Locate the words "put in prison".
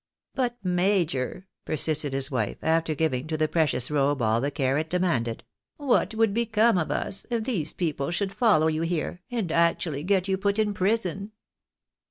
10.39-11.33